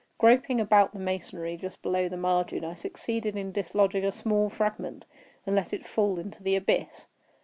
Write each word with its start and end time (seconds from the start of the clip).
Groping 0.17 0.59
about 0.59 0.93
the 0.93 0.99
masonry 0.99 1.55
just 1.57 1.83
below 1.83 2.09
the 2.09 2.17
margin, 2.17 2.65
I 2.65 2.73
succeeded 2.73 3.35
in 3.37 3.51
dislodging 3.51 4.03
a 4.03 4.11
small 4.11 4.49
fragment, 4.49 5.05
and 5.45 5.55
let 5.55 5.73
it 5.73 5.85
fall 5.87 6.17
into 6.17 6.41
the 6.41 6.55
abyss. 6.55 7.05